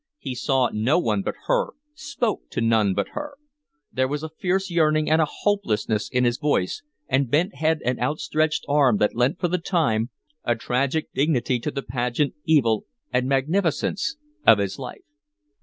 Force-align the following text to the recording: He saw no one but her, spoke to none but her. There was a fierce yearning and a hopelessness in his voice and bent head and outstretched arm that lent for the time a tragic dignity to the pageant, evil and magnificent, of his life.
He 0.17 0.33
saw 0.33 0.69
no 0.73 0.97
one 0.97 1.21
but 1.21 1.35
her, 1.45 1.73
spoke 1.93 2.49
to 2.49 2.59
none 2.59 2.95
but 2.95 3.09
her. 3.09 3.35
There 3.93 4.07
was 4.07 4.23
a 4.23 4.29
fierce 4.31 4.71
yearning 4.71 5.07
and 5.07 5.21
a 5.21 5.27
hopelessness 5.29 6.09
in 6.09 6.23
his 6.23 6.39
voice 6.39 6.81
and 7.07 7.29
bent 7.29 7.53
head 7.53 7.81
and 7.85 7.99
outstretched 7.99 8.65
arm 8.67 8.97
that 8.97 9.13
lent 9.15 9.39
for 9.39 9.47
the 9.47 9.59
time 9.59 10.09
a 10.43 10.55
tragic 10.55 11.13
dignity 11.13 11.59
to 11.59 11.69
the 11.69 11.83
pageant, 11.83 12.33
evil 12.45 12.87
and 13.13 13.27
magnificent, 13.27 14.01
of 14.47 14.57
his 14.57 14.79
life. 14.79 15.05